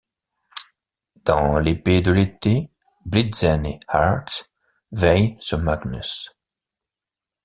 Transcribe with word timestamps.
Dans 1.25 1.59
L'Epée 1.59 2.01
de 2.01 2.11
l'été, 2.11 2.71
Blitzen 3.05 3.67
et 3.67 3.79
Hearth 3.93 4.51
veillent 4.91 5.37
sur 5.39 5.59
Magnus. 5.59 6.35